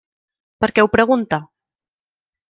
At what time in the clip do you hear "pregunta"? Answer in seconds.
0.95-1.39